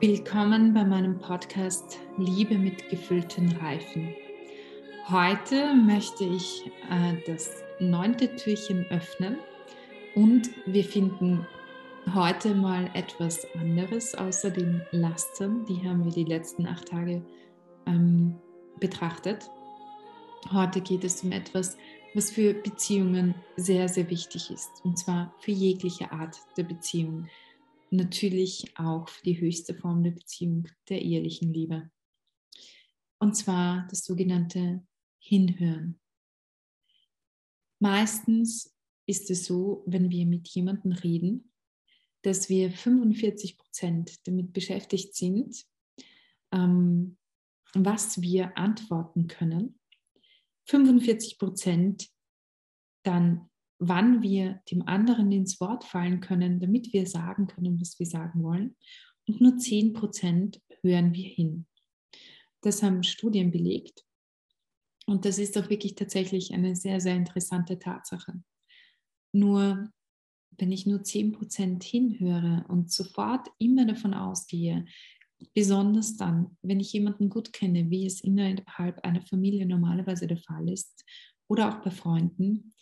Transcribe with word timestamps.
Willkommen 0.00 0.72
bei 0.72 0.84
meinem 0.84 1.18
Podcast 1.18 1.98
Liebe 2.16 2.56
mit 2.56 2.88
gefüllten 2.88 3.52
Reifen. 3.60 4.14
Heute 5.10 5.74
möchte 5.74 6.22
ich 6.24 6.70
äh, 6.90 7.16
das 7.26 7.62
neunte 7.80 8.36
Türchen 8.36 8.84
öffnen 8.90 9.38
und 10.14 10.50
wir 10.66 10.84
finden 10.84 11.46
heute 12.12 12.54
mal 12.54 12.90
etwas 12.92 13.46
anderes 13.54 14.14
außer 14.14 14.50
den 14.50 14.82
Lastern. 14.90 15.64
Die 15.64 15.76
haben 15.88 16.04
wir 16.04 16.12
die 16.12 16.24
letzten 16.24 16.66
acht 16.66 16.88
Tage 16.88 17.24
ähm, 17.86 18.36
betrachtet. 18.80 19.48
Heute 20.52 20.82
geht 20.82 21.04
es 21.04 21.22
um 21.22 21.32
etwas, 21.32 21.78
was 22.12 22.30
für 22.30 22.52
Beziehungen 22.52 23.34
sehr, 23.56 23.88
sehr 23.88 24.10
wichtig 24.10 24.50
ist 24.50 24.84
und 24.84 24.98
zwar 24.98 25.34
für 25.38 25.52
jegliche 25.52 26.12
Art 26.12 26.36
der 26.58 26.64
Beziehung 26.64 27.28
natürlich 27.90 28.74
auch 28.76 29.08
für 29.08 29.22
die 29.22 29.40
höchste 29.40 29.72
Form 29.72 30.02
der 30.02 30.10
Beziehung, 30.10 30.68
der 30.90 31.00
ehelichen 31.00 31.54
Liebe. 31.54 31.90
Und 33.18 33.36
zwar 33.36 33.86
das 33.88 34.04
sogenannte 34.04 34.82
Hinhören. 35.28 36.00
Meistens 37.80 38.74
ist 39.06 39.30
es 39.30 39.44
so, 39.44 39.84
wenn 39.86 40.10
wir 40.10 40.26
mit 40.26 40.48
jemandem 40.48 40.92
reden, 40.92 41.52
dass 42.22 42.48
wir 42.48 42.70
45 42.70 43.58
Prozent 43.58 44.26
damit 44.26 44.52
beschäftigt 44.52 45.14
sind, 45.14 45.64
ähm, 46.52 47.16
was 47.74 48.20
wir 48.22 48.56
antworten 48.56 49.26
können. 49.28 49.78
45 50.66 51.38
Prozent 51.38 52.08
dann 53.04 53.48
wann 53.78 54.22
wir 54.22 54.60
dem 54.70 54.86
anderen 54.86 55.30
ins 55.32 55.60
Wort 55.60 55.84
fallen 55.84 56.20
können, 56.20 56.60
damit 56.60 56.92
wir 56.92 57.06
sagen 57.06 57.46
können, 57.46 57.80
was 57.80 57.98
wir 57.98 58.06
sagen 58.06 58.42
wollen. 58.42 58.76
Und 59.26 59.40
nur 59.40 59.56
10 59.56 59.92
Prozent 59.92 60.60
hören 60.82 61.14
wir 61.14 61.28
hin. 61.28 61.66
Das 62.60 62.82
haben 62.82 63.02
Studien 63.02 63.50
belegt. 63.50 64.04
Und 65.08 65.24
das 65.24 65.38
ist 65.38 65.56
auch 65.56 65.70
wirklich 65.70 65.94
tatsächlich 65.94 66.52
eine 66.52 66.76
sehr, 66.76 67.00
sehr 67.00 67.16
interessante 67.16 67.78
Tatsache. 67.78 68.42
Nur 69.32 69.90
wenn 70.58 70.70
ich 70.70 70.84
nur 70.84 71.02
10 71.02 71.32
Prozent 71.32 71.82
hinhöre 71.82 72.66
und 72.68 72.92
sofort 72.92 73.48
immer 73.58 73.86
davon 73.86 74.12
ausgehe, 74.12 74.84
besonders 75.54 76.18
dann, 76.18 76.58
wenn 76.60 76.78
ich 76.78 76.92
jemanden 76.92 77.30
gut 77.30 77.54
kenne, 77.54 77.88
wie 77.88 78.04
es 78.04 78.20
innerhalb 78.20 78.98
einer 79.02 79.22
Familie 79.22 79.64
normalerweise 79.64 80.26
der 80.26 80.36
Fall 80.36 80.68
ist, 80.68 81.06
oder 81.48 81.70
auch 81.70 81.82
bei 81.82 81.90
Freunden, 81.90 82.74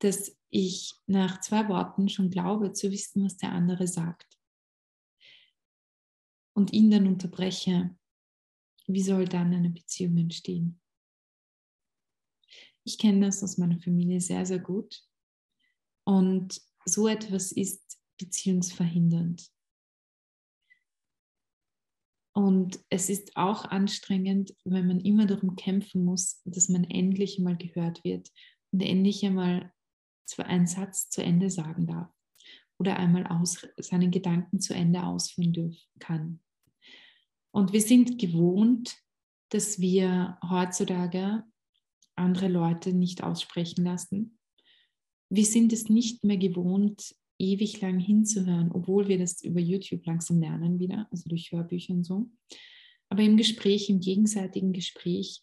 dass 0.00 0.36
ich 0.50 0.92
nach 1.06 1.40
zwei 1.40 1.70
Worten 1.70 2.10
schon 2.10 2.28
glaube 2.28 2.74
zu 2.74 2.90
wissen, 2.90 3.24
was 3.24 3.38
der 3.38 3.52
andere 3.52 3.86
sagt. 3.86 4.38
Und 6.54 6.74
ihn 6.74 6.90
dann 6.90 7.06
unterbreche, 7.06 7.96
wie 8.86 9.02
soll 9.02 9.24
dann 9.24 9.54
eine 9.54 9.70
Beziehung 9.70 10.18
entstehen? 10.18 10.81
Ich 12.84 12.98
kenne 12.98 13.26
das 13.26 13.42
aus 13.42 13.58
meiner 13.58 13.78
Familie 13.80 14.20
sehr, 14.20 14.44
sehr 14.44 14.58
gut. 14.58 15.02
Und 16.04 16.60
so 16.84 17.06
etwas 17.06 17.52
ist 17.52 18.00
beziehungsverhindernd. 18.18 19.48
Und 22.34 22.80
es 22.88 23.10
ist 23.10 23.36
auch 23.36 23.66
anstrengend, 23.66 24.54
wenn 24.64 24.86
man 24.86 25.00
immer 25.00 25.26
darum 25.26 25.54
kämpfen 25.54 26.04
muss, 26.04 26.40
dass 26.44 26.68
man 26.68 26.84
endlich 26.84 27.38
einmal 27.38 27.56
gehört 27.56 28.02
wird 28.04 28.30
und 28.72 28.80
endlich 28.80 29.24
einmal 29.24 29.72
einen 30.38 30.66
Satz 30.66 31.10
zu 31.10 31.22
Ende 31.22 31.50
sagen 31.50 31.86
darf 31.86 32.10
oder 32.78 32.96
einmal 32.96 33.26
aus, 33.26 33.66
seinen 33.76 34.10
Gedanken 34.10 34.60
zu 34.60 34.74
Ende 34.74 35.02
ausführen 35.02 35.52
dürfen 35.52 35.86
kann. 35.98 36.40
Und 37.50 37.74
wir 37.74 37.82
sind 37.82 38.18
gewohnt, 38.18 38.96
dass 39.50 39.78
wir 39.78 40.38
heutzutage 40.48 41.44
andere 42.22 42.48
Leute 42.48 42.92
nicht 42.92 43.22
aussprechen 43.22 43.84
lassen. 43.84 44.38
Wir 45.30 45.44
sind 45.44 45.72
es 45.72 45.88
nicht 45.88 46.24
mehr 46.24 46.36
gewohnt, 46.36 47.14
ewig 47.38 47.80
lang 47.80 47.98
hinzuhören, 47.98 48.70
obwohl 48.72 49.08
wir 49.08 49.18
das 49.18 49.42
über 49.42 49.60
YouTube 49.60 50.06
langsam 50.06 50.40
lernen 50.40 50.78
wieder, 50.78 51.08
also 51.10 51.28
durch 51.28 51.50
Hörbücher 51.50 51.94
und 51.94 52.04
so. 52.04 52.30
Aber 53.08 53.22
im 53.22 53.36
Gespräch, 53.36 53.88
im 53.90 54.00
gegenseitigen 54.00 54.72
Gespräch, 54.72 55.42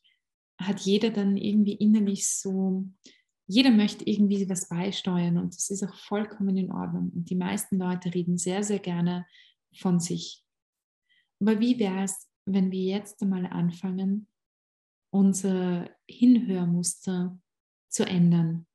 hat 0.58 0.80
jeder 0.82 1.10
dann 1.10 1.38
irgendwie 1.38 1.74
innerlich 1.74 2.28
so 2.28 2.86
jeder 3.52 3.72
möchte 3.72 4.08
irgendwie 4.08 4.48
was 4.48 4.70
beisteuern 4.70 5.40
und 5.40 5.56
das 5.56 5.72
ist 5.72 5.84
auch 5.84 5.96
vollkommen 5.96 6.56
in 6.56 6.72
Ordnung. 6.72 7.10
Und 7.16 7.32
die 7.32 7.36
meisten 7.36 7.80
Leute 7.80 8.14
reden 8.14 8.38
sehr, 8.38 8.64
sehr 8.64 8.78
gerne 8.78 9.26
von 9.76 10.00
sich. 10.00 10.46
Aber 11.40 11.60
wie 11.60 11.80
wäre 11.80 12.04
es, 12.04 12.30
wenn 12.46 12.72
wir 12.72 12.84
jetzt 12.84 13.24
einmal 13.24 13.48
anfangen, 13.48 14.28
unser 15.12 15.90
Hinhörmuster 16.08 17.40
zu 17.90 18.06
ändern, 18.06 18.68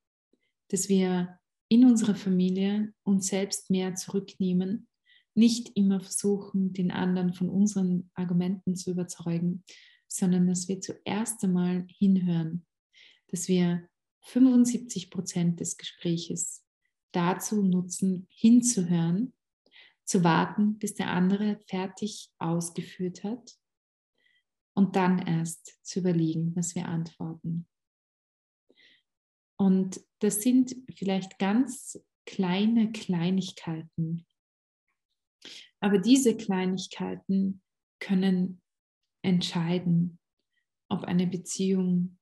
dass 0.69 0.89
wir 0.89 1.39
in 1.69 1.85
unserer 1.85 2.15
Familie 2.15 2.93
uns 3.03 3.29
selbst 3.29 3.71
mehr 3.71 3.95
zurücknehmen, 3.95 4.89
nicht 5.35 5.77
immer 5.77 6.01
versuchen, 6.01 6.73
den 6.73 6.91
anderen 6.91 7.33
von 7.33 7.49
unseren 7.49 8.11
Argumenten 8.15 8.77
zu 8.77 8.91
überzeugen, 8.93 9.65
sondern 10.09 10.47
dass 10.47 10.69
wir 10.69 10.81
zuerst 10.81 11.43
einmal 11.43 11.87
hinhören, 11.89 12.67
dass 13.29 13.49
wir 13.49 13.89
75 14.23 15.11
Prozent 15.11 15.61
des 15.61 15.77
Gespräches 15.77 16.65
dazu 17.13 17.63
nutzen, 17.63 18.27
hinzuhören, 18.31 19.33
zu 20.05 20.23
warten, 20.23 20.79
bis 20.79 20.95
der 20.95 21.11
andere 21.11 21.59
fertig 21.67 22.31
ausgeführt 22.39 23.25
hat 23.25 23.59
und 24.75 24.97
dann 24.97 25.27
erst 25.27 25.79
zu 25.85 26.01
überlegen, 26.01 26.55
was 26.57 26.75
wir 26.75 26.89
antworten. 26.89 27.67
Und 29.57 30.01
das 30.19 30.43
sind 30.43 30.75
vielleicht 30.97 31.39
ganz 31.39 32.01
kleine 32.27 32.91
Kleinigkeiten. 32.93 34.27
Aber 35.81 35.99
diese 35.99 36.37
Kleinigkeiten 36.37 37.63
können 38.01 38.63
entscheiden, 39.23 40.19
ob 40.89 41.05
eine 41.05 41.27
Beziehung 41.27 42.19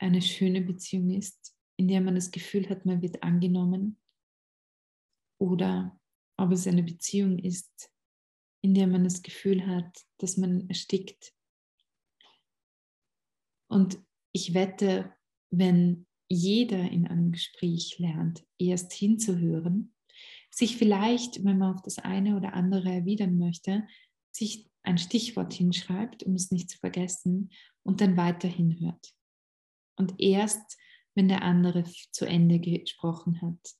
eine 0.00 0.22
schöne 0.22 0.62
Beziehung 0.62 1.10
ist, 1.10 1.54
in 1.76 1.88
der 1.88 2.00
man 2.00 2.14
das 2.14 2.30
Gefühl 2.30 2.68
hat, 2.68 2.86
man 2.86 3.02
wird 3.02 3.22
angenommen, 3.22 4.00
oder 5.38 5.98
ob 6.38 6.52
es 6.52 6.66
eine 6.66 6.82
Beziehung 6.82 7.38
ist, 7.38 7.92
in 8.62 8.74
der 8.74 8.86
man 8.86 9.04
das 9.04 9.22
Gefühl 9.22 9.66
hat, 9.66 10.06
dass 10.18 10.36
man 10.36 10.68
erstickt. 10.68 11.34
Und 13.70 14.02
ich 14.32 14.52
wette, 14.52 15.14
wenn 15.50 16.06
jeder 16.28 16.90
in 16.90 17.06
einem 17.06 17.32
Gespräch 17.32 17.98
lernt, 17.98 18.44
erst 18.58 18.92
hinzuhören, 18.92 19.94
sich 20.50 20.76
vielleicht, 20.76 21.44
wenn 21.44 21.58
man 21.58 21.74
auf 21.74 21.82
das 21.82 21.98
eine 21.98 22.36
oder 22.36 22.54
andere 22.54 22.90
erwidern 22.90 23.38
möchte, 23.38 23.86
sich 24.32 24.68
ein 24.82 24.98
Stichwort 24.98 25.52
hinschreibt, 25.52 26.24
um 26.24 26.34
es 26.34 26.50
nicht 26.50 26.68
zu 26.68 26.78
vergessen, 26.78 27.50
und 27.82 28.00
dann 28.00 28.16
weiterhin 28.16 28.80
hört. 28.80 29.14
Und 29.96 30.20
erst, 30.20 30.76
wenn 31.14 31.28
der 31.28 31.42
andere 31.42 31.84
zu 32.10 32.26
Ende 32.26 32.58
gesprochen 32.58 33.40
hat, 33.40 33.74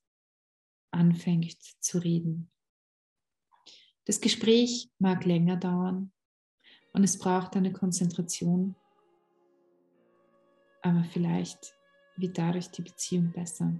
anfängt 0.92 1.60
zu 1.80 1.98
reden. 1.98 2.50
Das 4.04 4.20
Gespräch 4.20 4.90
mag 4.98 5.24
länger 5.24 5.56
dauern 5.56 6.12
und 6.92 7.04
es 7.04 7.18
braucht 7.18 7.56
eine 7.56 7.72
Konzentration, 7.72 8.74
aber 10.82 11.04
vielleicht 11.04 11.74
wird 12.16 12.38
dadurch 12.38 12.70
die 12.70 12.82
Beziehung 12.82 13.32
besser. 13.32 13.72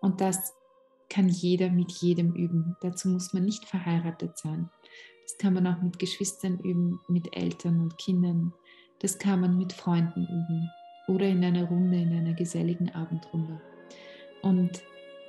Und 0.00 0.20
das 0.20 0.54
kann 1.08 1.28
jeder 1.28 1.70
mit 1.70 1.92
jedem 1.92 2.34
üben. 2.34 2.76
Dazu 2.80 3.08
muss 3.08 3.32
man 3.32 3.44
nicht 3.44 3.64
verheiratet 3.64 4.38
sein. 4.38 4.70
Das 5.22 5.38
kann 5.38 5.54
man 5.54 5.66
auch 5.66 5.82
mit 5.82 5.98
Geschwistern 5.98 6.58
üben, 6.60 7.00
mit 7.08 7.36
Eltern 7.36 7.80
und 7.80 7.98
Kindern. 7.98 8.52
Das 9.00 9.18
kann 9.18 9.40
man 9.40 9.56
mit 9.58 9.72
Freunden 9.72 10.24
üben 10.24 10.70
oder 11.06 11.26
in 11.26 11.44
einer 11.44 11.64
Runde, 11.64 11.98
in 11.98 12.12
einer 12.12 12.34
geselligen 12.34 12.90
Abendrunde. 12.94 13.60
Und 14.42 14.82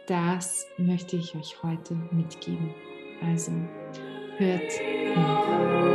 das 0.08 0.66
möchte 0.78 1.18
ich 1.18 1.36
euch 1.36 1.64
heute 1.64 1.96
mitgeben. 2.12 2.74
Also 3.22 3.52
hört 4.38 4.72
hin. 4.72 5.90